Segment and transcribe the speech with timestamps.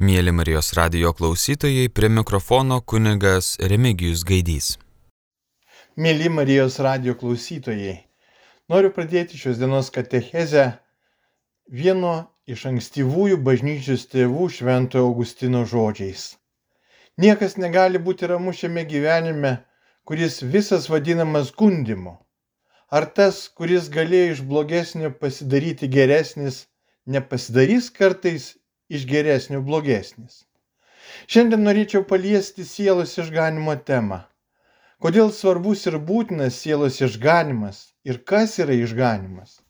[0.00, 4.68] Mėly Marijos radio klausytojai, prie mikrofono kunigas Remigijus Gaidys.
[6.00, 7.98] Mėly Marijos radio klausytojai,
[8.72, 10.62] noriu pradėti šios dienos katechezę
[11.68, 12.14] vieno
[12.48, 16.22] iš ankstyvųjų bažnyčios tėvų Šventojo Augustino žodžiais.
[17.20, 19.58] Niekas negali būti ramu šiame gyvenime,
[20.08, 22.14] kuris visas vadinamas gundimu.
[22.88, 26.62] Ar tas, kuris galėjo iš blogesnio pasidaryti geresnis,
[27.04, 28.54] nepasidarys kartais
[28.90, 30.44] iš geresnio blogesnis.
[31.30, 34.20] Šiandien norėčiau paliesti sielos išganimo temą.
[35.04, 39.60] Kodėl svarbus ir būtinas sielos išganimas ir kas yra išganimas?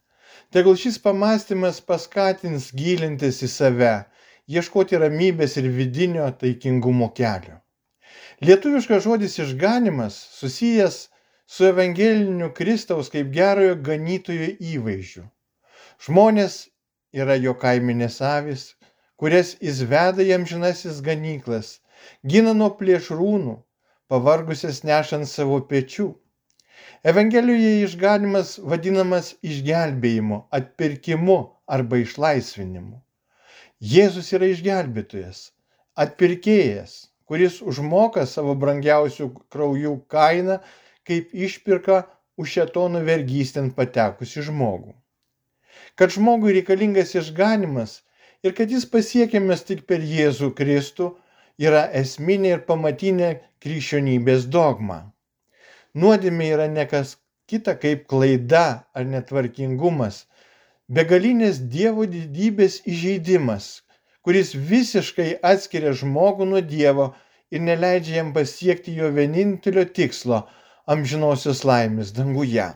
[0.50, 3.92] Tegul šis pamastymas paskatins gilintis į save,
[4.56, 7.60] ieškoti ramybės ir vidinio taikingumo kelio.
[8.42, 10.98] Lietuviškas žodis išganimas susijęs
[11.46, 15.24] su evangeliniu Kristaus kaip gerojo ganytojo įvaizdžiu.
[16.06, 16.56] Žmonės
[17.22, 18.62] yra jo kaiminės avis,
[19.20, 21.74] kurias jis veda į amžinasis ganyklas,
[22.32, 23.58] gina nuo plėšrūnų,
[24.08, 26.08] pavargusias nešant savo pečių.
[27.12, 31.38] Evangelijoje išganimas vadinamas išgelbėjimu, atpirkimu
[31.76, 32.98] arba išlaisvinimu.
[33.92, 35.46] Jėzus yra išgelbėtojas,
[36.04, 36.96] atpirkėjas,
[37.28, 40.58] kuris užmoka savo brangiausių kraujų kainą
[41.08, 42.02] kaip išpirka
[42.40, 44.94] už šetonų vergystę patekusi žmogų.
[45.96, 48.00] Kad žmogui reikalingas išganimas,
[48.42, 51.10] ir kad jis pasiekiamas tik per Jėzų Kristų
[51.60, 53.30] yra esminė ir pamatinė
[53.64, 55.00] krikščionybės dogma.
[55.94, 57.16] Nuodėmė yra nekas
[57.50, 60.24] kita kaip klaida ar netvarkingumas,
[60.88, 63.82] begalinės Dievo didybės įžeidimas,
[64.24, 67.10] kuris visiškai atskiria žmogų nuo Dievo
[67.50, 70.44] ir neleidžia jam pasiekti jo vienintelio tikslo-
[70.94, 72.70] amžinosios laimės danguje.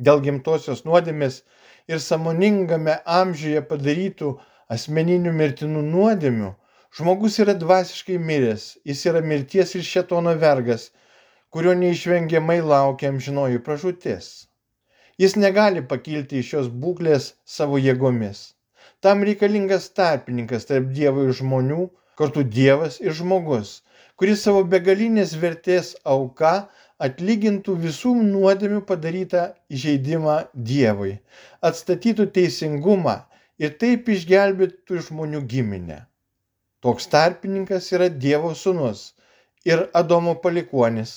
[0.00, 1.42] Dėl gimtosios nuodėmės
[1.86, 4.32] ir samoningame amžiuje padarytų
[4.72, 6.50] asmeninių mirtinų nuodėmių,
[6.98, 10.90] žmogus yra dvasiškai miręs, jis yra mirties ir šetono vergas,
[11.54, 14.28] kurio neišvengiamai laukia amžinoji pražūtis.
[15.22, 18.40] Jis negali pakilti iš šios būklės savo jėgomis.
[19.04, 21.84] Tam reikalingas tarpininkas tarp Dievo ir žmonių,
[22.18, 23.76] kartu Dievas ir žmogus,
[24.18, 26.54] kuris savo begalinės vertės auka
[27.06, 29.44] atlygintų visų nuodėmių padarytą
[29.76, 30.36] įžeidimą
[30.70, 31.14] Dievui,
[31.70, 33.16] atstatytų teisingumą
[33.62, 36.00] ir taip išgelbėtų žmonių giminę.
[36.84, 39.04] Toks tarpininkas yra Dievo sūnus
[39.64, 41.14] ir Adomo palikuonis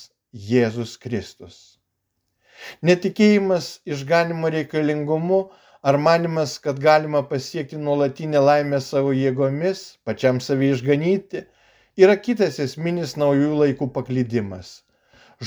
[0.50, 1.58] Jėzus Kristus.
[2.90, 5.42] Netikėjimas išganimo reikalingumu
[5.84, 11.44] ar manimas, kad galima pasiekti nuolatinę laimę savo jėgomis, pačiam save išganyti,
[12.04, 14.72] yra kitas esminis naujų laikų paklydimas.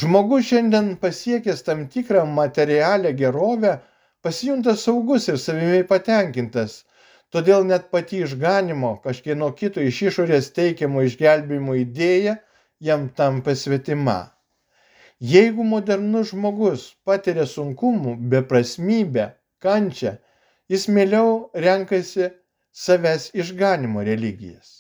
[0.00, 3.78] Žmogus šiandien pasiekęs tam tikrą materialę gerovę
[4.22, 6.72] pasijunta saugus ir savimi patenkintas,
[7.32, 12.34] todėl net pati išganimo kažkieno kito iš išorės teikiamo išgelbėjimo idėja
[12.88, 14.18] jam tampa svetima.
[15.32, 19.26] Jeigu modernus žmogus patiria sunkumų, beprasmybę,
[19.64, 20.14] kančią,
[20.72, 21.32] jis mieliau
[21.66, 22.30] renkasi
[22.84, 24.76] savęs išganimo religijas.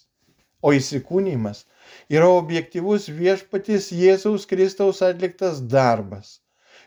[0.60, 1.64] O įsikūnymas
[2.12, 6.38] yra objektivus viešpaties Jėzaus Kristaus atliktas darbas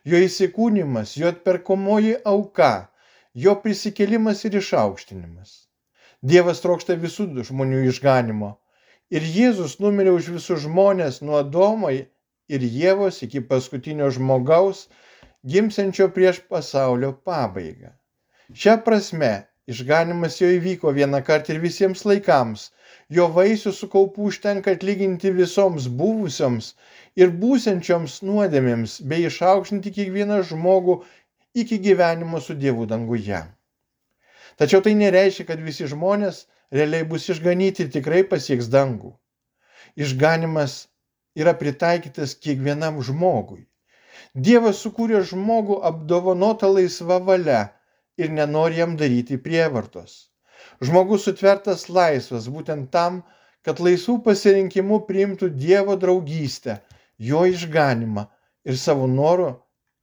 [0.06, 2.90] jo įsikūnymas, jo atperkomoji auka,
[3.34, 5.54] jo prisikėlimas ir išaukštinimas.
[6.24, 8.54] Dievas trokšta visų žmonių išganimo.
[9.12, 12.08] Ir Jėzus numirė už visus žmonės nuo Adomai
[12.48, 14.88] ir Jėvos iki paskutinio žmogaus,
[15.44, 17.92] gimsenčio prieš pasaulio pabaigą.
[18.54, 19.34] Šią prasme
[19.72, 22.70] išganimas jau įvyko vieną kartą ir visiems laikams.
[23.10, 26.74] Jo vaisių su kaupu užtenka atlyginti visoms buvusioms
[27.20, 31.02] ir būsiančioms nuodėmėms, bei išaukštinti kiekvieną žmogų
[31.64, 33.44] iki gyvenimo su Dievu danguje.
[34.58, 39.14] Tačiau tai nereiškia, kad visi žmonės realiai bus išganyti ir tikrai pasieks dangų.
[39.96, 40.88] Išganimas
[41.38, 43.64] yra pritaikytas kiekvienam žmogui.
[44.34, 47.64] Dievas sukūrė žmogų apdovanotą laisvą valią
[48.18, 50.30] ir nenori jam daryti prievartos.
[50.84, 53.24] Žmogus sutvertas laisvas būtent tam,
[53.64, 56.80] kad laisvų pasirinkimų priimtų Dievo draugystę
[57.30, 58.26] jo išganimą
[58.68, 59.50] ir savo noru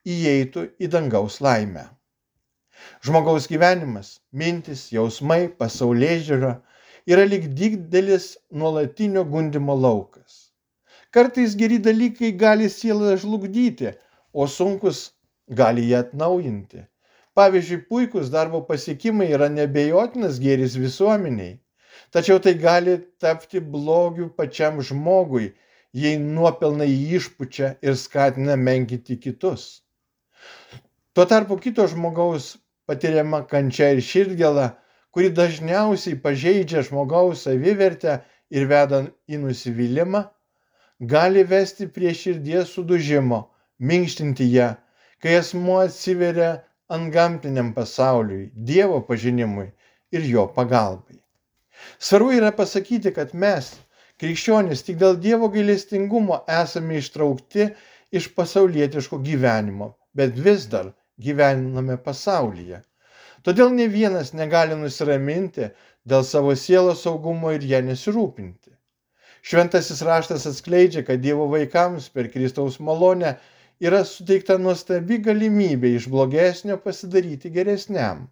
[0.08, 1.86] įeitų į dangaus laimę.
[3.04, 6.52] Žmogaus gyvenimas, mintis, jausmai, pasaulyje žiūra
[7.12, 10.52] yra lyg didelis nuolatinio gundimo laukas.
[11.10, 13.92] Kartais geri dalykai gali sielą žlugdyti,
[14.32, 15.10] o sunkus
[15.60, 16.86] gali ją atnaujinti.
[17.40, 21.56] Pavyzdžiui, puikus darbo pasiekimai yra nebejotinas gėris visuomeniai,
[22.12, 25.54] tačiau tai gali tapti blogiu pačiam žmogui
[25.92, 29.82] jei nuopelnai jį išpučia ir skatina menkinti kitus.
[31.14, 32.56] Tuo tarpu kito žmogaus
[32.86, 34.68] patiriama kančia ir širdgėla,
[35.10, 38.20] kuri dažniausiai pažeidžia žmogaus savivertę
[38.54, 40.22] ir veda į nusivylimą,
[41.00, 43.42] gali vesti prie širdies sudužimo,
[43.78, 44.74] minkštinti ją,
[45.18, 46.52] kai asmuo atsiveria
[46.96, 49.68] antgamtiniam pasauliui, Dievo pažinimui
[50.16, 51.20] ir jo pagalbai.
[51.98, 53.70] Svarbu yra pasakyti, kad mes,
[54.20, 57.68] krikščionys, tik dėl Dievo gailestingumo esame ištraukti
[58.20, 60.90] iš pasaulietiško gyvenimo, bet vis dar
[61.26, 62.82] gyvename pasaulyje.
[63.46, 65.70] Todėl ne vienas negali nusiraminti
[66.10, 68.74] dėl savo sielos saugumo ir ją nesirūpinti.
[69.40, 73.38] Šventasis raštas atskleidžia, kad Dievo vaikams per Kristaus malonę
[73.80, 78.26] yra suteikta nuostabi galimybė iš blogesnio pasidaryti geresniam.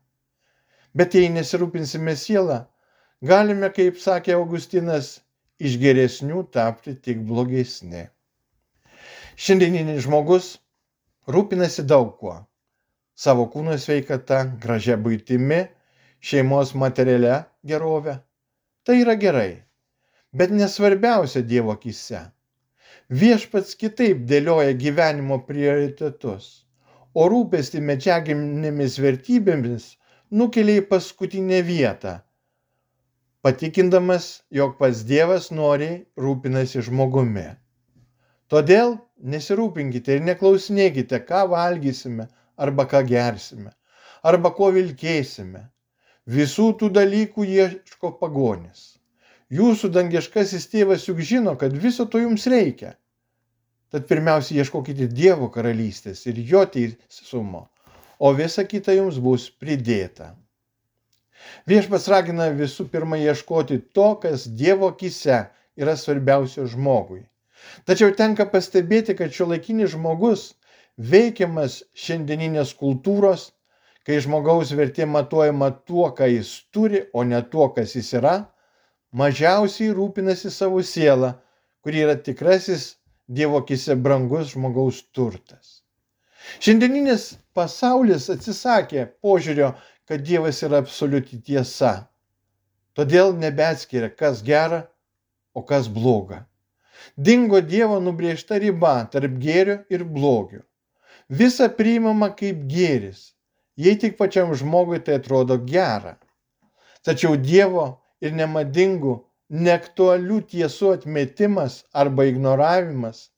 [0.94, 2.58] Bet jei nesirūpinsime sielą,
[3.32, 5.18] galime, kaip sakė Augustinas,
[5.58, 8.06] iš geresnių tapti tik blogesni.
[9.38, 10.52] Šiandieninis žmogus
[11.30, 12.36] rūpinasi daug kuo
[13.18, 15.64] savo kūno sveikata, gražia būtimi,
[16.22, 18.14] šeimos materialia gerove.
[18.86, 19.50] Tai yra gerai,
[20.32, 22.20] bet nesvarbiausia Dievo akise.
[23.08, 26.48] Viešpats kitaip dėlioja gyvenimo prioritetus,
[27.16, 29.86] o rūpesti medžiaginėmis vertybėmis
[30.40, 32.12] nukelia į paskutinę vietą,
[33.40, 37.46] patikindamas, jog pats Dievas noriai rūpinasi žmogumi.
[38.52, 42.28] Todėl nesirūpinkite ir neklausinėkite, ką valgysime,
[42.60, 43.72] arba ką gersime,
[44.20, 45.64] arba ko vilkėsime.
[46.28, 48.97] Visų tų dalykų ieško pagonis.
[49.48, 52.90] Jūsų dangiškasis tėvas juk žino, kad viso to jums reikia.
[53.88, 57.62] Tad pirmiausia ieškokite Dievo karalystės ir jo teisumo,
[58.20, 60.34] o visa kita jums bus pridėta.
[61.70, 65.38] Viešpas ragina visų pirma ieškoti to, kas Dievo akise
[65.80, 67.22] yra svarbiausia žmogui.
[67.88, 70.44] Tačiau tenka pastebėti, kad šio laikinis žmogus
[70.98, 73.48] veikiamas šiandieninės kultūros,
[74.04, 78.36] kai žmogaus vertė matuojama tuo, ką jis turi, o ne tuo, kas jis yra,
[79.12, 81.34] mažiausiai rūpinasi savo sielą,
[81.82, 82.94] kuri yra tikrasis
[83.28, 85.82] Dievo akise brangus žmogaus turtas.
[86.64, 89.74] Šiandieninis pasaulis atsisakė požiūrio,
[90.08, 92.08] kad Dievas yra absoliuti tiesa.
[92.96, 94.86] Todėl nebeatskiria, kas gera,
[95.52, 96.46] o kas bloga.
[97.16, 100.64] Dingo Dievo nubriežta riba tarp gėrio ir blogio
[101.28, 103.34] visa priimama kaip gėris,
[103.76, 106.16] jei tik pačiam žmogui tai atrodo gera.
[107.04, 109.14] Tačiau Dievo ir nemadingų,
[109.48, 113.28] neaktualių tiesų atmetimas arba ignoravimas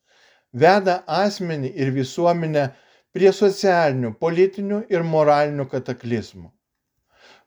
[0.53, 2.71] veda asmenį ir visuomenę
[3.15, 6.50] prie socialinių, politinių ir moralinių kataklizmų.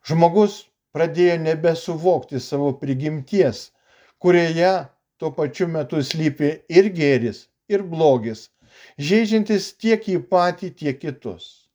[0.07, 0.63] Žmogus
[0.95, 3.69] pradėjo nebesuvokti savo prigimties,
[4.19, 4.74] kurioje
[5.19, 8.50] tuo pačiu metu slypi ir gėris, ir blogis,
[9.00, 11.69] žaidžiantis tiek jį patį, tiek kitus.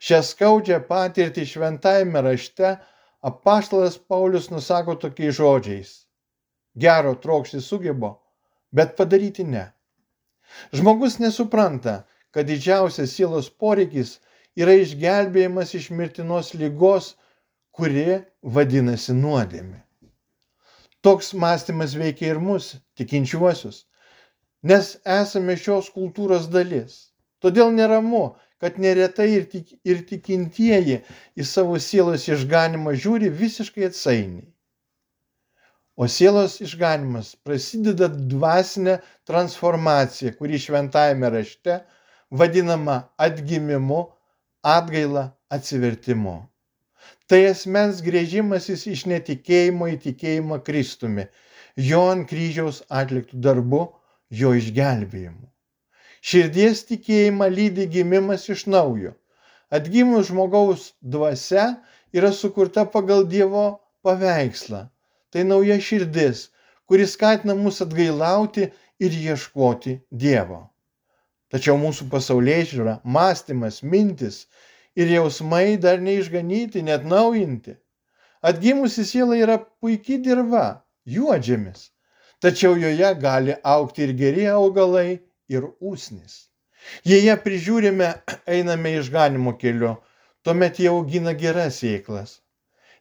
[0.00, 2.76] Šią skaudžią patirtį šventajame rašte
[3.24, 5.92] apaštalas Paulius nusako tokiais žodžiais.
[6.76, 8.10] Gero trokšti sugebo,
[8.72, 9.64] bet padaryti ne.
[10.76, 14.18] Žmogus nesupranta, kad didžiausias sielos poreikis
[14.60, 17.14] yra išgelbėjimas iš mirtinos lygos,
[17.72, 19.80] kuri vadinasi nuodėmi.
[21.04, 23.84] Toks mąstymas veikia ir mus, tikinčiuosius,
[24.68, 27.00] nes esame šios kultūros dalis.
[27.40, 28.24] Todėl neramu,
[28.64, 31.02] kad neretai ir, tik, ir tikintieji
[31.36, 34.46] į savo sielos išganimą žiūri visiškai atsainiai.
[36.00, 38.94] O sielos išganimas prasideda dvasinė
[39.28, 41.76] transformacija, kuri šventajame rašte
[42.40, 42.96] vadinama
[43.28, 44.00] atgimimu,
[44.74, 46.34] atgaila, atsivertimu.
[47.28, 51.28] Tai asmens grėžimasis iš netikėjimo į tikėjimą Kristumi,
[51.92, 53.86] jo ant kryžiaus atliktų darbų
[54.40, 55.53] jo išgelbėjimu.
[56.24, 59.12] Širdies tikėjimą lydi gimimas iš naujo.
[59.76, 61.66] Atgimus žmogaus dvasia
[62.16, 63.64] yra sukurta pagal Dievo
[64.06, 64.86] paveikslą.
[65.30, 66.48] Tai nauja širdis,
[66.88, 68.70] kuris skatina mus atgailauti
[69.04, 70.60] ir ieškoti Dievo.
[71.52, 74.44] Tačiau mūsų pasaulyje žiūra, mąstymas, mintis
[74.96, 77.76] ir jausmai dar neišganyti, net naujinti.
[78.40, 80.66] Atgimusi siela yra puikiai dirba,
[81.04, 81.90] juodžemis
[82.44, 86.48] tačiau joje gali aukti ir geri augalai, ir usnis.
[87.04, 88.10] Jei ją prižiūrime,
[88.56, 89.94] einame išganimo keliu,
[90.44, 92.40] tuomet jie augina geras sėklas.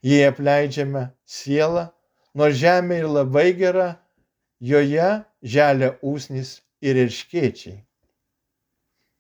[0.04, 1.08] Jei apleidžiame
[1.38, 1.88] sielą,
[2.36, 3.90] nors žemė ir labai gera,
[4.60, 5.10] joje
[5.56, 7.78] želia usnis ir irškiečiai.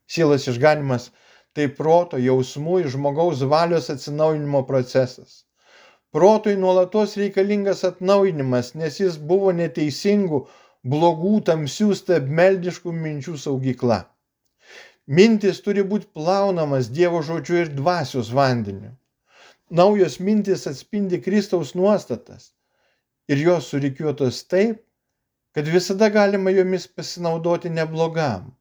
[0.08, 1.10] Sielos išganimas
[1.56, 5.44] tai proto, jausmų ir žmogaus valios atsinaujinimo procesas.
[6.14, 10.44] Protui nuolatos reikalingas atnaujinimas, nes jis buvo neteisingų,
[10.84, 14.00] blogų, tamsių, stabmeldiškų minčių saugykla.
[15.08, 18.92] Mintis turi būti plaunamas Dievo žodžiu ir dvasios vandeniu.
[19.70, 22.52] naujos mintis atspindi Kristaus nuostatas
[23.28, 24.84] ir jos surikiuotos taip,
[25.56, 28.52] kad visada galima jomis pasinaudoti neblogam,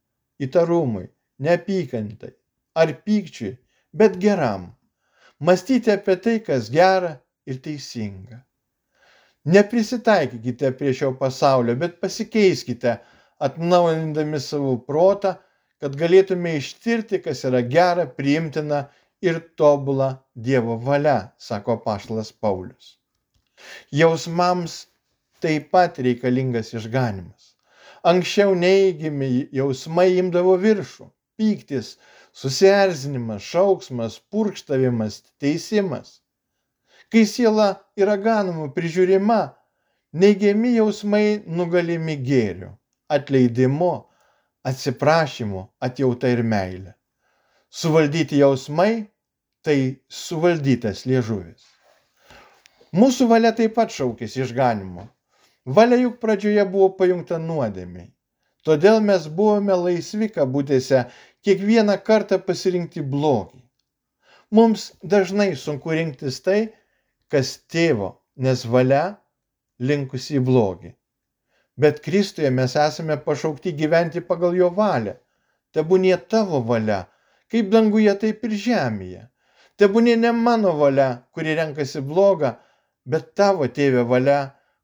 [0.41, 2.33] įtarumui, neapykantai
[2.75, 3.57] ar pykčiui,
[3.93, 4.71] bet geram.
[5.41, 7.13] Mąstyti apie tai, kas gera
[7.47, 8.41] ir teisinga.
[9.45, 12.97] Neprisitaikykite prie šio pasaulio, bet pasikeiskite,
[13.43, 15.35] atnaujindami savo protą,
[15.83, 18.85] kad galėtume ištirti, kas yra gera, priimtina
[19.23, 22.97] ir tobula Dievo valia, sako Paštas Paulius.
[23.91, 24.77] Jausmams
[25.43, 27.53] taip pat reikalingas išganimas.
[28.07, 31.97] Anksčiau neįgimi jausmai imdavo viršų- pyktis,
[32.33, 36.22] susierzinimas, šauksmas, purkštavimas, teisimas.
[37.13, 37.67] Kai siela
[38.01, 39.41] yra ganama, prižiūrima,
[40.17, 42.71] neigiami jausmai nugalimi gėriu,
[43.13, 43.93] atleidimu,
[44.65, 46.95] atsiprašymu, atjauta ir meilė.
[47.69, 49.11] Suvaldyti jausmai-
[49.65, 49.77] tai
[50.09, 51.69] suvaldytas liežuvis.
[52.97, 55.09] Mūsų valia taip pat šaukėsi išganimo.
[55.65, 58.11] Valia juk pradžioje buvo pajungta nuodėmiai.
[58.65, 61.07] Todėl mes buvome laisvi kabutėse
[61.45, 63.61] kiekvieną kartą pasirinkti blogį.
[64.51, 66.73] Mums dažnai sunku rinktis tai,
[67.33, 68.11] kas tėvo,
[68.45, 69.05] nes valia
[69.91, 70.93] linkusi į blogį.
[71.83, 75.15] Bet Kristuje mes esame pašaukti gyventi pagal jo valią.
[75.73, 76.99] Tebūnie tavo valia,
[77.53, 79.23] kaip danguje, taip ir žemėje.
[79.81, 82.53] Tebūnie ne mano valia, kuri renkasi blogą,
[83.09, 84.41] bet tavo tėvė valia,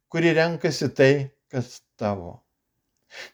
[0.08, 1.12] kuri renkasi tai,
[1.52, 2.38] kas tavo.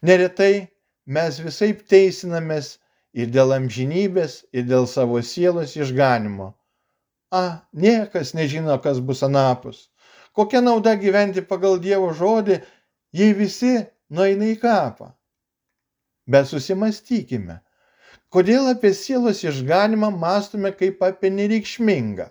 [0.02, 0.66] Neretai
[1.06, 2.74] mes visai teisinamės
[3.14, 6.50] ir dėl amžinybės, ir dėl savo sielos išganimo.
[7.34, 9.88] A, niekas nežino, kas bus anapus.
[10.34, 12.60] Kokia nauda gyventi pagal Dievo žodį,
[13.18, 13.74] jei visi
[14.14, 15.08] nueina į kapą?
[16.30, 17.58] Bet susimastykime,
[18.30, 22.30] kodėl apie sielos išganimą mąstome kaip apie nereikšmingą.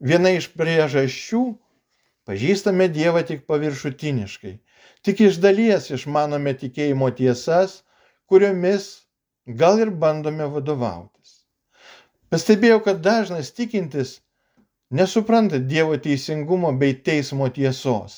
[0.00, 1.44] Viena iš priežasčių-
[2.26, 4.58] pažįstame Dievą tik paviršutiniškai,
[5.04, 7.82] tik iš dalies išmanome tikėjimo tiesas,
[8.24, 8.92] kuriomis
[9.46, 11.11] gal ir bandome vadovautis.
[12.32, 14.14] Pastebėjau, kad dažnas tikintis
[14.88, 18.14] nesupranta Dievo teisingumo bei teismo tiesos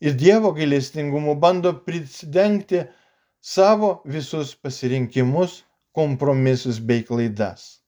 [0.00, 2.80] ir Dievo gailestingumu bando prisidengti
[3.40, 5.62] savo visus pasirinkimus,
[5.94, 7.78] kompromisus bei klaidas.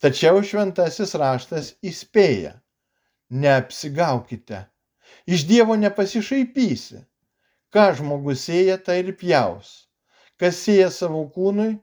[0.00, 2.54] Tačiau šventasis raštas įspėja-
[3.42, 4.62] neapsigaukite.
[5.26, 7.04] Iš Dievo nepasišaipysi.
[7.72, 9.88] Ką žmogus sėja, tai ir pjaus.
[10.40, 11.80] Kas sėja savo kūnui,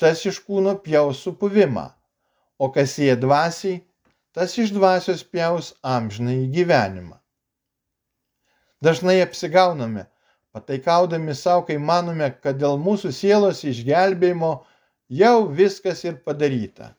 [0.00, 1.88] tas iš kūno pjaus supuvimą.
[2.58, 3.80] O kas sėja dvasiai,
[4.34, 7.18] tas iš dvasios pjaus amžinai gyvenimą.
[8.82, 10.06] Dažnai apsigauname,
[10.54, 14.52] pataikaudami savo, kai manome, kad dėl mūsų sielos išgelbėjimo
[15.22, 16.94] jau viskas ir padaryta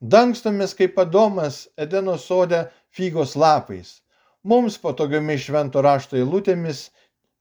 [0.00, 2.60] dangstomės kaip adomas edeno sode
[2.94, 3.98] figos lapais
[4.44, 6.90] mums patogiomis švento rašto eilutėmis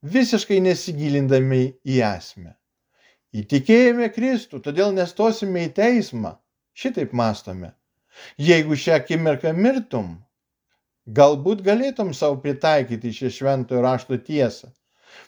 [0.02, 2.57] visiškai nesigilindami į esmę
[3.36, 6.38] įtikėjome kristų todėl nestosime į teismą.
[6.78, 7.74] Šitaip mąstome
[8.38, 10.10] jeigu šią akimirką mirtum
[11.20, 14.72] galbūt galėtum sau pritaikyti šią šventojo rašto tiesą.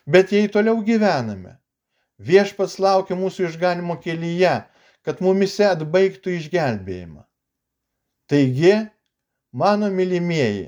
[0.05, 1.55] Bet jei toliau gyvename
[2.29, 4.55] viešpats laukia mūsų išganimo kelyje
[5.07, 7.23] kad mumise atbaigtų išgelbėjimą.
[8.29, 8.73] Taigi,
[9.55, 10.67] mano mylimieji,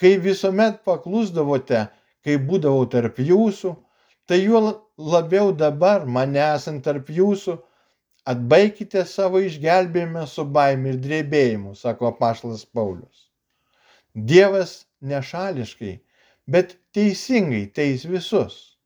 [0.00, 1.86] kai visuomet paklusdavote,
[2.26, 3.72] kai būdavau tarp jūsų,
[4.28, 4.60] tai juo
[5.00, 7.56] labiau dabar, mane esant tarp jūsų,
[8.28, 13.28] atbaikite savo išgelbėjimą su baime ir drebėjimu, sako pašlas Paulius.
[14.14, 15.94] Dievas nešališkai,
[16.46, 18.76] bet teisingai teis visus.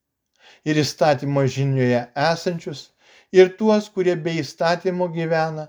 [0.65, 2.91] Ir įstatymo žinioje esančius,
[3.33, 5.69] ir tuos, kurie be įstatymo gyvena,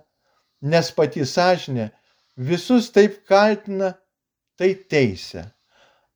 [0.62, 1.90] nes pati sąžinė
[2.38, 3.96] visus taip kaltina,
[4.60, 5.48] tai teisė.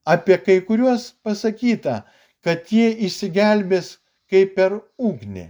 [0.05, 2.03] Apie kai kuriuos pasakyta,
[2.43, 3.97] kad jie išsigelbės
[4.31, 5.49] kaip per ugnį.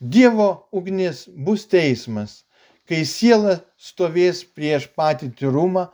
[0.00, 2.44] Dievo ugnis bus teismas,
[2.88, 5.88] kai siela stovės prieš patį tyrumą,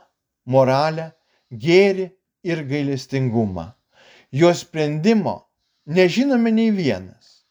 [0.45, 1.11] moralę,
[1.51, 2.07] gėrį
[2.47, 3.73] ir gailestingumą.
[4.31, 5.41] Jo sprendimo
[5.85, 7.43] nežinome nei vienas.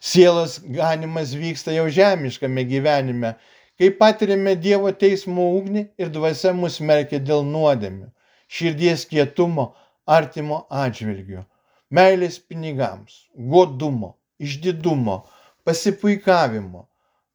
[0.00, 3.34] Sielos ganimas vyksta jau žemiškame gyvenime,
[3.78, 8.08] kai patiriame Dievo teismo ugnį ir dvasia mus merkia dėl nuodėmių,
[8.48, 9.72] širdies kietumo,
[10.06, 11.42] artimo atžvilgių,
[11.90, 15.20] meilės pinigams, godumo, išdidumo,
[15.64, 16.86] pasipuikavimo,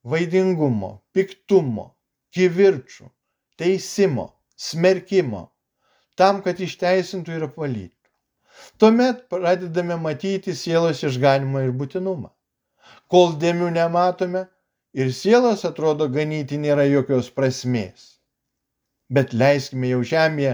[0.03, 1.87] vaidingumo, piktumo,
[2.35, 3.07] kivirčių,
[3.57, 5.47] teisimo, smerkimo,
[6.17, 7.97] tam, kad išteisintų ir apvalytų.
[8.77, 12.31] Tuomet pradedame matyti sielos išganimą ir būtinumą
[13.11, 14.45] kol dėmių nematome
[15.01, 18.17] ir sielos atrodo ganyti nėra jokios prasmės.
[19.15, 20.51] bet leiskime jau žemėje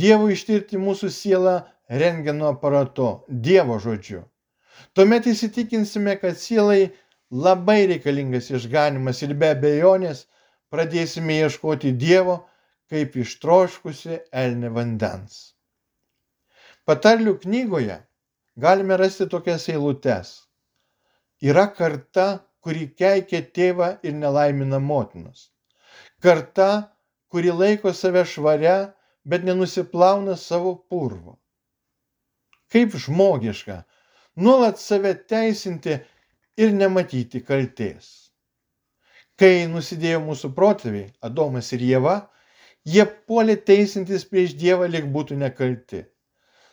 [0.00, 1.54] Dievui ištirti mūsų sielą
[1.90, 4.22] rengeno aparatu, Dievo žodžiu.
[4.94, 6.90] Tuomet įsitikinsime, kad sielai
[7.30, 10.24] labai reikalingas išganimas ir be abejonės
[10.70, 12.36] pradėsime ieškoti Dievo
[12.90, 15.40] kaip ištroškusi elne vandens.
[16.86, 17.98] Patarlių knygoje
[18.64, 20.32] galime rasti tokias eilutes.
[21.42, 22.26] Yra karta,
[22.60, 25.50] kuri keikia tėvą ir nelaimina motinos.
[26.20, 26.70] Karta,
[27.30, 28.92] kuri laiko save švaria,
[29.24, 31.38] bet nenusiplauna savo purvo.
[32.70, 33.82] Kaip žmogiška
[34.36, 35.98] nuolat save teisinti
[36.56, 38.30] ir nematyti kalties.
[39.40, 42.16] Kai nusidėjo mūsų protėviai, Adomas ir Jėva,
[42.84, 46.04] jie puolė teisintis prieš Dievą, lik būtų nekalti.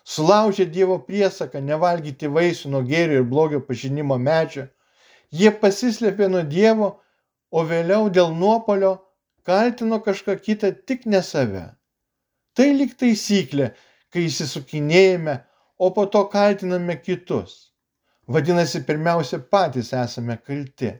[0.07, 4.67] Sulaužė Dievo priesaką nevalgyti vaisių nuo gėrio ir blogio pažinimo medžio,
[5.31, 6.93] jie pasislėpė nuo Dievo,
[7.51, 8.97] o vėliau dėl nuopolio
[9.47, 11.65] kaltino kažką kitą tik ne save.
[12.55, 13.71] Tai lyg taisyklė,
[14.11, 15.37] kai įsisukinėjame,
[15.77, 17.71] o po to kaltiname kitus.
[18.27, 20.91] Vadinasi, pirmiausia, patys esame kalti.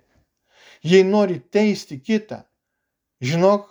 [0.84, 2.44] Jei nori teisti kitą,
[3.22, 3.68] žinok,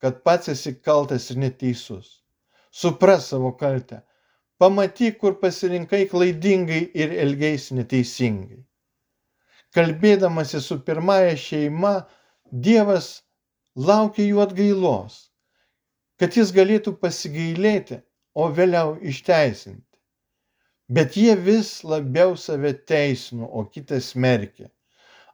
[0.00, 2.22] kad pats esi kaltas ir neteisus.
[2.70, 4.00] Supras savo kaltę.
[4.58, 8.62] Pamatyk, kur pasirinkai klaidingai ir elgeisi neteisingai.
[9.74, 11.94] Kalbėdamasi su pirmąja šeima,
[12.64, 13.08] Dievas
[13.74, 15.14] laukia jų atgailos,
[16.20, 17.98] kad jis galėtų pasigailėti,
[18.34, 19.83] o vėliau išteisinti.
[20.88, 24.68] Bet jie vis labiau save teisino, o kitas smerkė.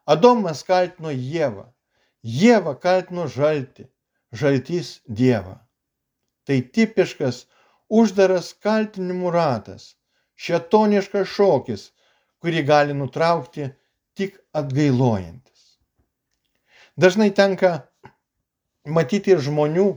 [0.07, 1.67] Adomas kaltino Jėvą,
[2.23, 3.89] Jėva kaltino žaltį,
[4.33, 5.57] žaltys Dievą.
[6.47, 7.45] Tai tipiškas
[7.91, 9.97] uždaras kaltinimų ratas,
[10.39, 11.91] šetoniškas šokis,
[12.41, 13.69] kurį gali nutraukti
[14.15, 15.77] tik atgailojantis.
[16.97, 17.73] Dažnai tenka
[18.87, 19.91] matyti ir žmonių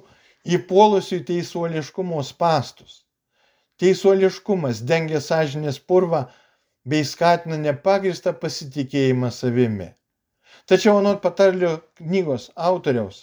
[0.57, 3.02] įpuolusių į teisuoliškumo spastus.
[3.83, 6.21] Teisuoliškumas dengia sąžinės purvą
[6.87, 9.89] bei skatina nepagristą pasitikėjimą savimi.
[10.71, 13.17] Tačiau anot patarlių knygos autoriaus,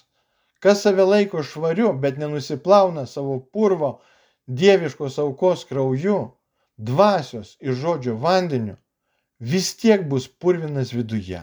[0.60, 3.90] kas save laiko švariu, bet nenusiplauna savo purvo
[4.60, 6.18] dieviškos aukos krauju,
[6.90, 8.76] dvasios ir žodžio vandeniu,
[9.40, 11.40] vis tiek bus purvinas viduje.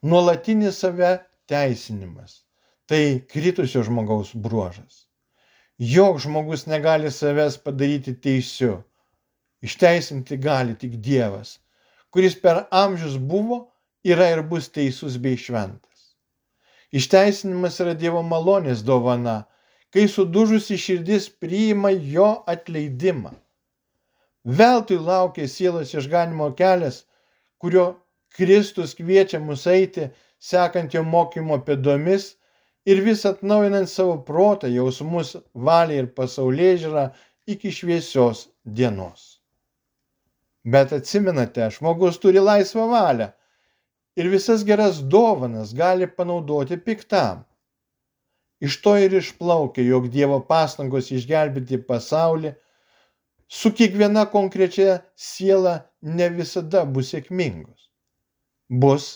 [0.00, 1.18] Nuolatinis save
[1.52, 2.40] teisinimas
[2.88, 5.05] tai kritusio žmogaus bruožas.
[5.78, 8.82] Joks žmogus negali savęs padaryti teisiu.
[9.62, 11.58] Išteisinti gali tik Dievas,
[12.10, 13.58] kuris per amžius buvo,
[14.04, 16.16] yra ir bus teisus bei šventas.
[16.96, 19.44] Išteisinimas yra Dievo malonės dovana,
[19.92, 23.34] kai sudužusi širdis priima jo atleidimą.
[24.44, 27.04] Veltui laukia sielos išganimo kelias,
[27.60, 27.86] kurio
[28.32, 30.08] Kristus kviečia mus eiti,
[30.40, 32.32] sekant jo mokymo pėdomis
[32.86, 35.34] ir vis atnaujinant savo protą, jausmus,
[35.68, 37.06] valią ir pasaulyje žiūrą
[37.50, 38.46] iki šviesios
[38.78, 39.24] dienos.
[40.74, 43.28] Bet atsimenate, žmogus turi laisvą valią
[44.18, 47.42] ir visas geras dovanas gali panaudoti piktam.
[48.62, 52.54] Iš to ir išplaukia, jog Dievo pastangos išgelbėti pasaulį
[53.58, 57.90] su kiekviena konkrečia siela ne visada bus sėkmingos.
[58.70, 59.10] Bus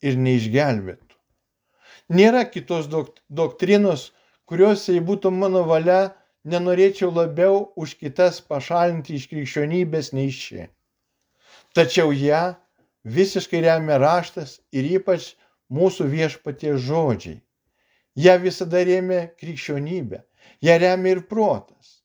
[0.00, 1.05] ir neišgelbėt
[2.08, 4.12] nėra kitos doktrinos,
[4.46, 6.14] kurios, jei būtų mano valia,
[6.44, 10.68] nenorėčiau labiau už kitas pašalinti iš krikščionybės nei ši.
[11.74, 12.54] Tačiau ją
[13.16, 15.34] visiškai remia raštas ir ypač
[15.70, 17.42] mūsų viešpatie žodžiai.
[18.16, 20.22] Ja visada rėmė krikščionybė,
[20.62, 22.00] ją remia ir protas.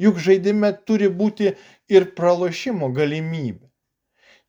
[0.00, 1.52] Juk žaidime turi būti
[1.92, 3.68] ir pralošimo galimybė.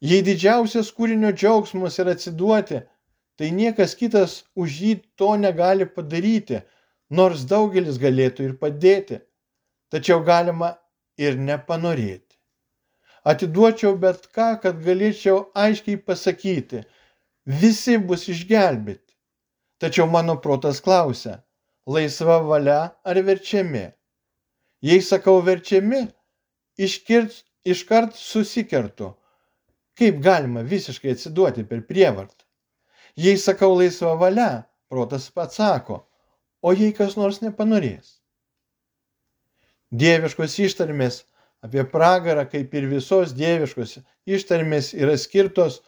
[0.01, 2.81] Jei didžiausias kūrinio džiaugsmas yra atsiduoti,
[3.37, 6.61] tai niekas kitas už jį to negali padaryti,
[7.09, 9.19] nors daugelis galėtų ir padėti,
[9.91, 10.75] tačiau galima
[11.17, 12.37] ir nepanorėti.
[13.25, 16.83] Atiduočiau bet ką, kad galėčiau aiškiai pasakyti,
[17.45, 19.01] visi bus išgelbėti.
[19.81, 21.39] Tačiau mano protas klausia,
[21.85, 23.87] laisva valia ar verčiami?
[24.85, 26.05] Jei sakau verčiami,
[26.77, 29.11] iškirt, iškart susikertu,
[29.97, 32.44] kaip galima visiškai atsiduoti per prievartą.
[33.15, 36.01] Jei sakau laisva valia, protas pats sako,
[36.61, 38.17] o jei kas nors nepanorės.
[39.95, 41.21] Dieviškos ištarmės
[41.63, 45.79] apie pragarą, kaip ir visos dieviškos ištarmės, yra skirtos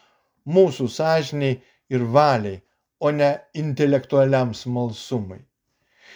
[0.47, 1.57] mūsų sąžiniai
[1.91, 2.61] ir valiai,
[2.99, 5.41] o ne intelektualiam smalsumui.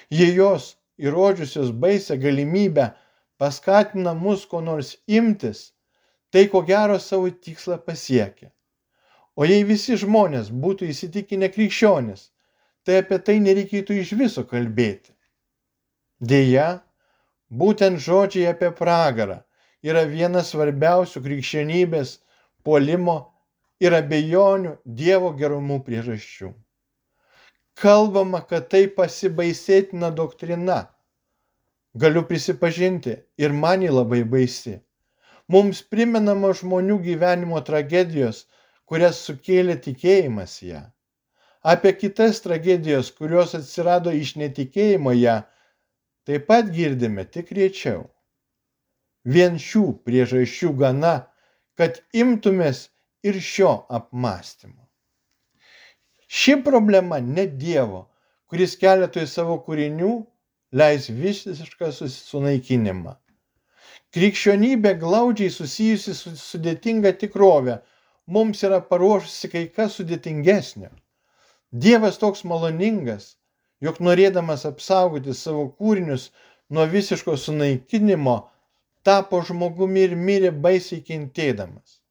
[0.10, 2.88] Jei jos įrodžiusios baisę galimybę
[3.38, 5.74] paskatina mus ko nors imtis,
[6.32, 8.50] tai ko gero savo tikslą pasiekia.
[9.36, 12.30] O jei visi žmonės būtų įsitikinę krikščionis,
[12.84, 15.14] tai apie tai nereikėtų iš viso kalbėti.
[16.20, 16.82] Deja,
[17.50, 19.40] būtent žodžiai apie pragarą
[19.82, 22.18] yra vienas svarbiausių krikščionybės
[22.66, 23.18] puolimo
[23.82, 26.52] ir abejonių Dievo gerumu priežasčių.
[27.82, 30.82] Kalbama, kad tai pasibaisėtina doktrina.
[31.98, 34.78] Galiu prisipažinti, ir man ji labai baisi.
[35.52, 38.46] Mums primenama žmonių gyvenimo tragedijos,
[38.92, 40.82] kurias sukėlė tikėjimas ją.
[41.74, 45.36] Apie kitas tragedijos, kurios atsirado iš netikėjimo ją,
[46.28, 48.02] taip pat girdime tik riečiau.
[49.24, 51.14] Vien šių priežasčių gana,
[51.80, 52.90] kad imtumės
[53.24, 54.82] ir šio apmąstymo.
[56.28, 58.02] Ši problema ne Dievo,
[58.52, 60.12] kuris keletui savo kūrinių
[60.82, 63.16] leis visišką sunaikinimą.
[64.12, 67.78] Krikščionybė glaudžiai susijusi su sudėtinga tikrovė,
[68.28, 70.90] mums yra paruošusi kai kas sudėtingesnio.
[71.72, 73.36] Dievas toks maloningas,
[73.82, 76.30] jog norėdamas apsaugoti savo kūrinius
[76.70, 78.38] nuo visiško sunaikinimo,
[79.04, 82.02] tapo žmogumi ir mirė baisiai kentėdamas.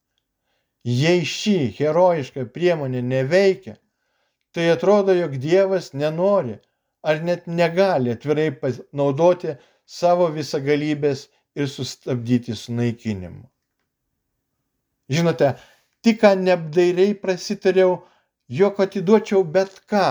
[0.85, 3.77] Jei ši herojiška priemonė neveikia,
[4.57, 6.57] tai atrodo, jog Dievas nenori
[7.03, 13.45] ar net negali atvirai panaudoti savo visagalybės ir sustabdyti sunaikinimu.
[15.11, 15.55] Žinote,
[16.05, 18.01] tik ką neapdairiai prasitariau,
[18.49, 20.07] jog atiduočiau bet ką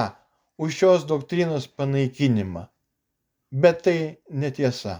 [0.60, 2.67] už šios doktrinos panaikinimą.
[3.52, 3.99] Bet tai
[4.30, 4.95] netiesa.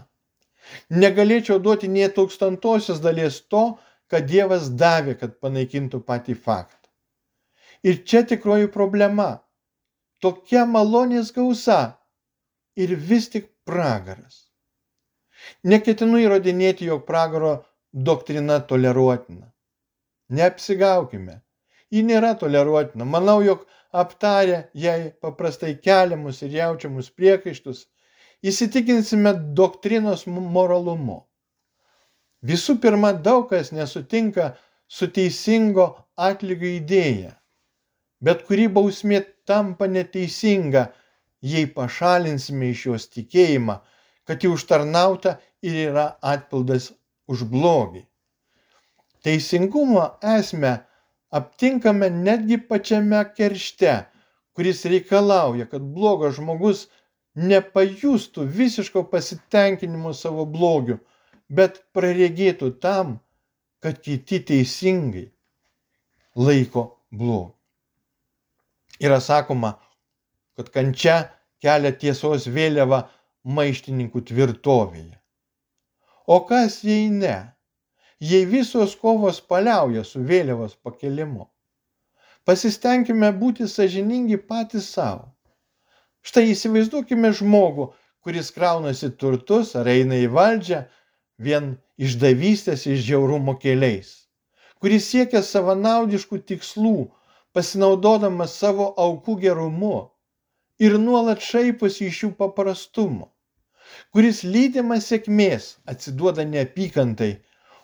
[0.90, 3.78] Negalėčiau duoti nie tūkstantosios dalies to,
[4.10, 6.90] kad Dievas davė, kad panaikintų patį faktą.
[7.84, 9.30] Ir čia tikroji problema.
[10.20, 11.80] Tokia malonės gausa
[12.76, 14.50] ir vis tik pragaras.
[15.64, 17.54] Neketinu įrodinėti, jog pragaro
[17.94, 19.48] doktrina toleruotina.
[20.30, 21.40] Neapsigaukime.
[21.90, 23.06] Ji nėra toleruotina.
[23.06, 27.88] Manau, jog aptarę jai paprastai keliamus ir jaučiamus priekaištus,
[28.46, 31.24] įsitikinsime doktrinos moralumu.
[32.46, 34.54] Visų pirma, daug kas nesutinka
[34.88, 35.90] su teisingo
[36.30, 37.34] atlygio idėja
[38.22, 40.90] bet kuri bausmė tampa neteisinga,
[41.42, 43.80] jei pašalinsime iš jos tikėjimą,
[44.28, 46.92] kad ji užtarnauta ir yra atpildas
[47.32, 48.04] už blogį.
[49.24, 50.06] Teisingumo
[50.38, 50.78] esmę
[51.32, 53.96] aptinkame netgi pačiame keršte,
[54.56, 56.88] kuris reikalauja, kad blogas žmogus
[57.36, 60.98] nepajustų visiško pasitenkinimo savo blogiu,
[61.50, 63.20] bet praregėtų tam,
[63.84, 65.30] kad kiti teisingai
[66.36, 67.54] laiko blogį.
[69.00, 69.78] Yra sakoma,
[70.60, 71.20] kad kančia
[71.64, 73.06] kelia tiesos vėliavą
[73.48, 75.16] maištininkų tvirtovėje.
[76.28, 77.38] O kas jei ne?
[78.20, 81.46] Jei visos kovos paliauja su vėliavos pakelimu.
[82.44, 85.30] Pasistengime būti sažiningi patys savo.
[86.28, 87.86] Štai įsivaizduokime žmogų,
[88.20, 90.82] kuris kraunasi turtus ar eina į valdžią
[91.48, 94.12] vien išdavystės iš žiaurumo keliais,
[94.84, 97.08] kuris siekia savanaudiškų tikslų,
[97.56, 99.98] pasinaudodamas savo aukų gerumu
[100.84, 103.32] ir nuolat šaiposi iš jų paprastumo,
[104.12, 107.38] kuris lydimas sėkmės atsiduoda neapykantai,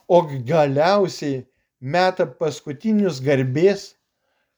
[0.08, 1.46] o galiausiai
[1.82, 3.94] meta paskutinius garbės,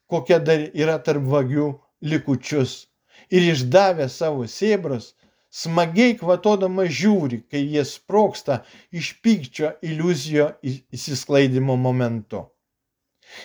[0.07, 1.69] kokia dar yra tarp vagių
[2.01, 2.87] likučius,
[3.29, 5.13] ir išdavę savo sėbrus,
[5.51, 12.43] smagiai kvatodama žiūri, kai jie sproksta iš pykčio iliuzijo įsisklaidimo momentu.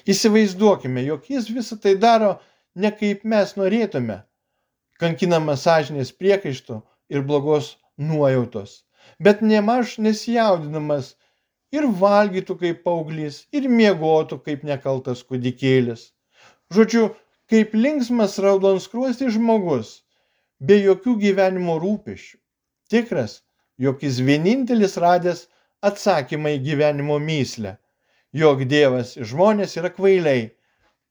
[0.06, 2.36] Įsivaizduokime, jog jis visą tai daro
[2.74, 4.20] ne kaip mes norėtume,
[5.02, 6.78] kankinama sąžinės priekaištų
[7.14, 8.82] ir blogos nuojautos,
[9.18, 11.16] bet nemaž nesijaudinamas
[11.76, 16.08] ir valgytų kaip paauglys, ir miegotų kaip nekaltas kūdikėlis.
[16.72, 17.10] Žodžiu,
[17.52, 19.94] kaip linksmas raudonskruostis žmogus,
[20.60, 22.36] be jokių gyvenimo rūpešių.
[22.92, 23.40] Tikras,
[23.80, 25.46] jog jis vienintelis radęs
[25.82, 27.76] atsakymą į gyvenimo myslę
[28.32, 30.48] jog Dievas žmonės yra kvailiai,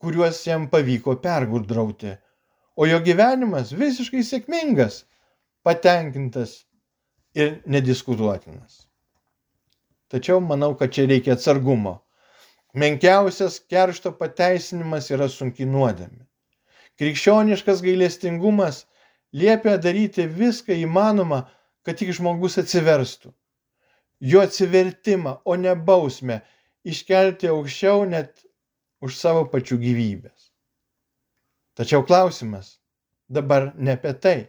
[0.01, 2.15] kuriuos jam pavyko pergudrauti,
[2.75, 5.03] o jo gyvenimas visiškai sėkmingas,
[5.65, 6.63] patenkintas
[7.37, 8.87] ir nediskutuotinas.
[10.11, 12.01] Tačiau manau, kad čia reikia atsargumo.
[12.75, 16.25] Menkiausias keršto pateisinimas yra sunki nuodėmė.
[16.99, 18.85] Krikščioniškas gailestingumas
[19.31, 21.45] liepia daryti viską įmanoma,
[21.87, 23.31] kad tik žmogus atsiverstų.
[24.21, 26.41] Jo atsivertimą, o ne bausmę
[26.85, 28.43] iškelti aukščiau net
[29.01, 30.51] už savo pačių gyvybės.
[31.79, 32.75] Tačiau klausimas
[33.31, 34.39] dabar ne apie tai.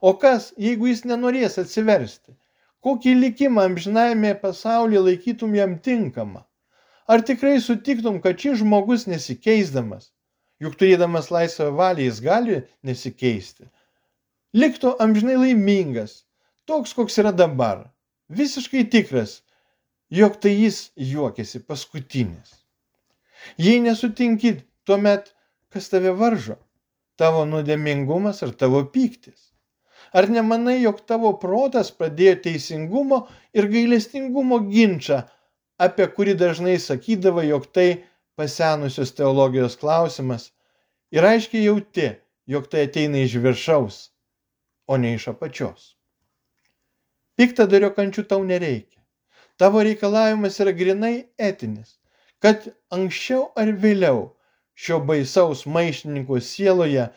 [0.00, 2.34] O kas, jeigu jis nenorės atsiversti?
[2.86, 6.44] Kokį likimą amžinajame pasaulyje laikytum jam tinkamą?
[7.10, 10.12] Ar tikrai sutiktum, kad šis žmogus nesikeisdamas,
[10.62, 13.66] juk turėdamas laisvą valią jis gali nesikeisti,
[14.62, 16.14] liktų amžinai laimingas,
[16.70, 17.82] toks, koks yra dabar,
[18.30, 19.40] visiškai tikras,
[20.20, 22.54] jog tai jis juokiasi paskutinis.
[23.58, 25.32] Jei nesutinkit, tuomet
[25.74, 26.60] kas tave varžo?
[27.18, 29.55] Tavo nuodėmingumas ar tavo pyktis?
[30.16, 33.18] Ar nemanai, jog tavo protas pradėjo teisingumo
[33.56, 35.18] ir gailestingumo ginčą,
[35.86, 37.88] apie kurį dažnai sakydavo, jog tai
[38.40, 40.50] pasenusios teologijos klausimas
[41.12, 42.08] ir aiškiai jauti,
[42.48, 44.00] jog tai ateina iš viršaus,
[44.88, 45.92] o ne iš apačios.
[47.36, 49.02] Piktadario kančių tau nereikia.
[49.60, 51.98] Tavo reikalavimas yra grinai etinis,
[52.40, 54.30] kad anksčiau ar vėliau
[54.76, 57.10] šio baisaus maištininko sieloje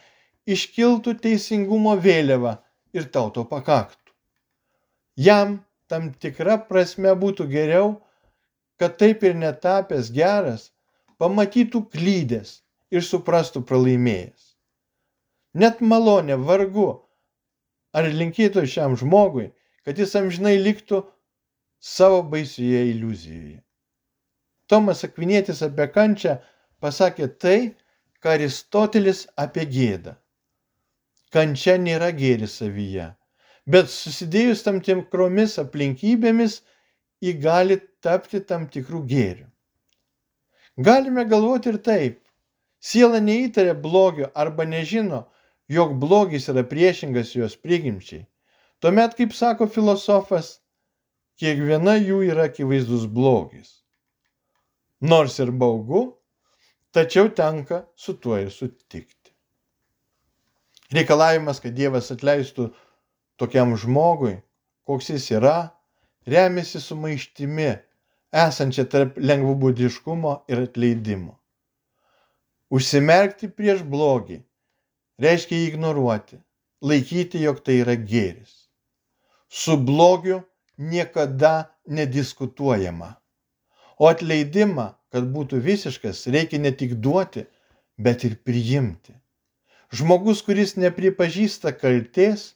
[0.55, 2.59] iškiltų teisingumo vėliava
[2.93, 4.13] ir tau to pakaktų.
[5.19, 5.59] Jam
[5.91, 7.97] tam tikra prasme būtų geriau,
[8.79, 10.69] kad taip ir netapęs geras,
[11.19, 12.59] pamatytų klydęs
[12.95, 14.55] ir suprastų pralaimėjęs.
[15.59, 16.89] Net malonė vargu,
[17.93, 19.49] ar linkėtų šiam žmogui,
[19.83, 21.01] kad jis amžinai liktų
[21.81, 23.59] savo baisioje iliuzijoje.
[24.69, 26.37] Tomas Akvinėtis apie kančią
[26.83, 27.59] pasakė tai,
[28.21, 30.13] ką Aristotelis apie gėdą.
[31.35, 33.11] Kančia nėra gėris savyje,
[33.69, 36.61] bet susidėjus tam tikromis aplinkybėmis
[37.21, 39.45] ji gali tapti tam tikrų gėrių.
[40.89, 42.17] Galime galvoti ir taip.
[42.79, 45.25] Siela neįtarė blogio arba nežino,
[45.67, 48.23] jog blogis yra priešingas jos prigimčiai.
[48.79, 50.53] Tuomet, kaip sako filosofas,
[51.37, 53.83] kiekviena jų yra akivaizdus blogis.
[55.01, 56.05] Nors ir baugu,
[56.95, 59.18] tačiau tenka su tuo ir sutikti.
[60.93, 62.71] Reikalavimas, kad Dievas atleistų
[63.37, 64.39] tokiam žmogui,
[64.89, 65.57] koks jis yra,
[66.25, 67.69] remiasi sumaištimi,
[68.33, 71.35] esančia tarp lengvabūdiškumo ir atleidimo.
[72.69, 74.41] Užsimerkti prieš blogį
[75.21, 76.37] reiškia jį ignoruoti,
[76.85, 78.69] laikyti, jog tai yra gėris.
[79.49, 80.43] Su blogiu
[80.77, 83.15] niekada nediskutuojama.
[83.99, 87.43] O atleidimą, kad būtų visiškas, reikia ne tik duoti,
[87.97, 89.18] bet ir priimti.
[89.89, 92.53] Žmogus, kuris nepripažįsta kalties,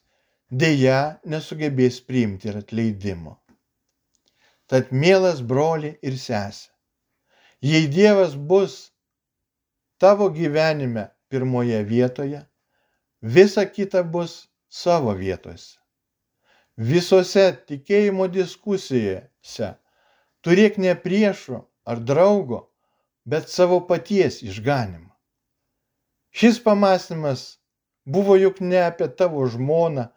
[0.53, 3.39] dėja nesugebės priimti ir atleidimo.
[4.69, 6.69] Tad mielas broli ir sesė,
[7.65, 8.75] jei Dievas bus
[9.97, 12.43] tavo gyvenime pirmoje vietoje,
[13.21, 14.35] visa kita bus
[14.69, 15.79] savo vietose.
[16.77, 19.73] Visose tikėjimo diskusijose
[20.45, 22.67] turėk ne priešo ar draugo,
[23.25, 25.12] bet savo paties išganimą.
[26.33, 27.59] Šis pamastymas
[28.05, 30.07] buvo juk ne apie tavo žmoną,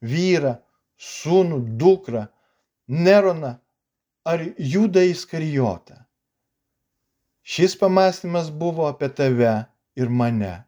[0.00, 0.56] vyrą,
[0.98, 2.26] sūnų, dukrą,
[2.88, 3.54] Neroną
[4.28, 5.96] ar Judą Iskarijotą.
[7.42, 9.64] Šis pamastymas buvo apie tave
[9.96, 10.64] ir mane.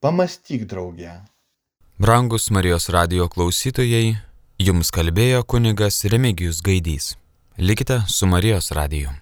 [0.00, 1.14] Pamastyk, drauge.
[1.98, 4.18] Brangus Marijos radio klausytojai,
[4.58, 7.14] jums kalbėjo kunigas Remigijus Gaidys.
[7.58, 9.14] Likite su Marijos radiju.